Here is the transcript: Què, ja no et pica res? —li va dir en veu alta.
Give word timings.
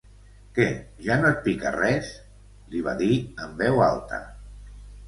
Què, 0.53 0.63
ja 1.07 1.17
no 1.19 1.27
et 1.33 1.43
pica 1.49 1.75
res? 1.77 2.11
—li 2.73 2.83
va 2.89 2.99
dir 3.07 3.13
en 3.47 3.57
veu 3.65 3.89
alta. 3.91 4.25